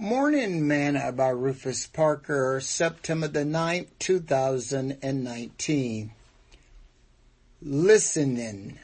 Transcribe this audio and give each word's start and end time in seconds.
Morning 0.00 0.64
Manna 0.64 1.10
by 1.10 1.30
Rufus 1.30 1.88
Parker, 1.88 2.60
September 2.60 3.26
the 3.26 3.40
9th, 3.40 3.88
2019. 3.98 6.12
Listening. 7.60 8.78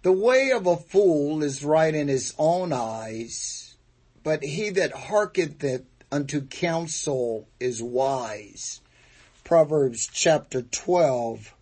The 0.00 0.12
way 0.12 0.50
of 0.50 0.66
a 0.66 0.78
fool 0.78 1.42
is 1.42 1.62
right 1.62 1.94
in 1.94 2.08
his 2.08 2.34
own 2.38 2.72
eyes, 2.72 3.76
but 4.22 4.42
he 4.42 4.70
that 4.70 4.92
hearkeneth 4.92 5.84
unto 6.10 6.46
counsel 6.46 7.48
is 7.60 7.82
wise. 7.82 8.80
Proverbs 9.44 10.08
chapter 10.10 10.62
12, 10.62 11.54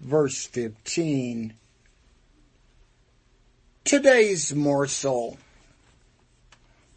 verse 0.00 0.44
15. 0.46 1.54
Today's 3.90 4.54
morsel. 4.54 5.36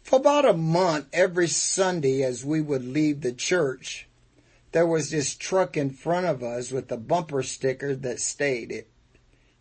For 0.04 0.20
about 0.20 0.48
a 0.48 0.52
month, 0.52 1.08
every 1.12 1.48
Sunday 1.48 2.22
as 2.22 2.44
we 2.44 2.60
would 2.60 2.84
leave 2.84 3.20
the 3.20 3.32
church, 3.32 4.06
there 4.70 4.86
was 4.86 5.10
this 5.10 5.34
truck 5.34 5.76
in 5.76 5.90
front 5.90 6.26
of 6.26 6.44
us 6.44 6.70
with 6.70 6.92
a 6.92 6.96
bumper 6.96 7.42
sticker 7.42 7.96
that 7.96 8.20
stated, 8.20 8.86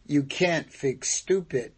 you 0.05 0.22
can't 0.22 0.72
fix 0.72 1.09
stupid. 1.09 1.72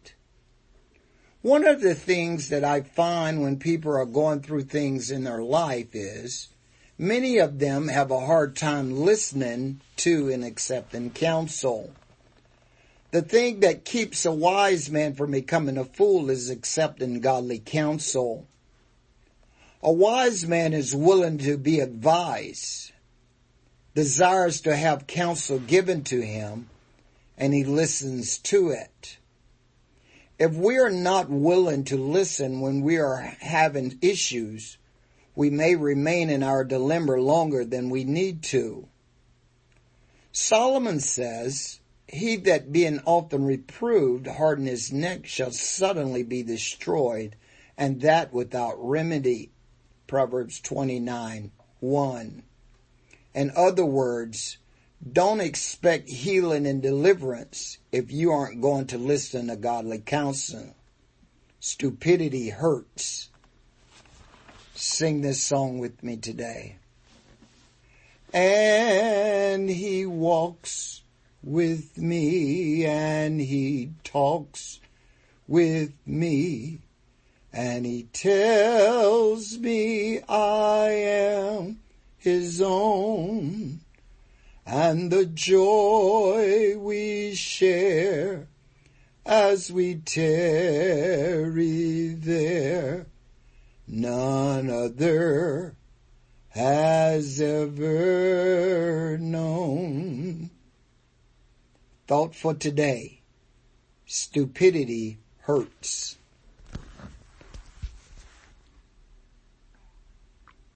One 1.40 1.66
of 1.66 1.80
the 1.80 1.94
things 1.94 2.50
that 2.50 2.62
I 2.62 2.82
find 2.82 3.40
when 3.40 3.58
people 3.58 3.96
are 3.96 4.04
going 4.04 4.42
through 4.42 4.64
things 4.64 5.10
in 5.10 5.24
their 5.24 5.42
life 5.42 5.94
is 5.94 6.48
many 6.98 7.38
of 7.38 7.60
them 7.60 7.88
have 7.88 8.10
a 8.10 8.26
hard 8.26 8.56
time 8.56 8.94
listening 8.94 9.80
to 9.96 10.28
and 10.28 10.44
accepting 10.44 11.12
counsel. 11.12 11.94
The 13.10 13.22
thing 13.22 13.60
that 13.60 13.84
keeps 13.84 14.24
a 14.24 14.32
wise 14.32 14.90
man 14.90 15.14
from 15.14 15.30
becoming 15.30 15.78
a 15.78 15.84
fool 15.84 16.28
is 16.30 16.50
accepting 16.50 17.20
godly 17.20 17.58
counsel. 17.58 18.46
A 19.82 19.92
wise 19.92 20.46
man 20.46 20.72
is 20.72 20.94
willing 20.94 21.38
to 21.38 21.56
be 21.56 21.80
advised, 21.80 22.92
desires 23.94 24.60
to 24.62 24.74
have 24.74 25.06
counsel 25.06 25.58
given 25.60 26.02
to 26.04 26.20
him, 26.20 26.68
and 27.38 27.54
he 27.54 27.64
listens 27.64 28.38
to 28.38 28.70
it. 28.70 29.18
If 30.38 30.54
we 30.54 30.78
are 30.78 30.90
not 30.90 31.30
willing 31.30 31.84
to 31.84 31.96
listen 31.96 32.60
when 32.60 32.82
we 32.82 32.98
are 32.98 33.18
having 33.40 33.98
issues, 34.02 34.76
we 35.34 35.50
may 35.50 35.76
remain 35.76 36.28
in 36.28 36.42
our 36.42 36.64
dilemma 36.64 37.16
longer 37.16 37.64
than 37.64 37.90
we 37.90 38.04
need 38.04 38.42
to. 38.44 38.88
Solomon 40.32 41.00
says, 41.00 41.80
he 42.08 42.36
that 42.36 42.72
being 42.72 43.00
often 43.04 43.44
reproved 43.44 44.26
harden 44.26 44.66
his 44.66 44.92
neck 44.92 45.26
shall 45.26 45.50
suddenly 45.50 46.22
be 46.22 46.42
destroyed, 46.42 47.36
and 47.76 48.00
that 48.00 48.32
without 48.32 48.76
remedy. 48.78 49.50
Proverbs 50.06 50.60
29, 50.60 51.50
1. 51.80 52.42
In 53.34 53.52
other 53.56 53.84
words, 53.84 54.58
don't 55.12 55.40
expect 55.40 56.08
healing 56.08 56.66
and 56.66 56.80
deliverance 56.80 57.78
if 57.90 58.10
you 58.10 58.30
aren't 58.30 58.62
going 58.62 58.86
to 58.86 58.98
listen 58.98 59.48
to 59.48 59.56
godly 59.56 59.98
counsel. 59.98 60.74
Stupidity 61.58 62.50
hurts. 62.50 63.30
Sing 64.74 65.22
this 65.22 65.42
song 65.42 65.78
with 65.78 66.02
me 66.02 66.16
today. 66.16 66.76
And 68.32 69.68
he 69.68 70.06
walks 70.06 71.02
with 71.46 71.96
me 71.96 72.84
and 72.84 73.40
he 73.40 73.92
talks 74.02 74.80
with 75.46 75.92
me 76.04 76.80
and 77.52 77.86
he 77.86 78.02
tells 78.12 79.56
me 79.56 80.20
I 80.28 80.88
am 80.88 81.78
his 82.18 82.60
own 82.60 83.78
and 84.66 85.12
the 85.12 85.24
joy 85.24 86.76
we 86.78 87.36
share 87.36 88.48
as 89.24 89.70
we 89.70 89.94
tarry 89.94 92.08
there 92.08 93.06
none 93.86 94.68
other 94.68 95.76
has 96.48 97.40
ever 97.40 99.16
known. 99.20 100.25
Thought 102.06 102.34
for 102.36 102.54
today. 102.54 103.20
Stupidity 104.06 105.18
hurts. 105.40 106.16